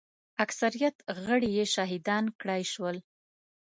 اکثریت 0.45 0.95
غړي 1.23 1.49
یې 1.57 1.65
شهیدان 1.75 2.25
کړای 2.39 2.63
شول. 2.73 2.97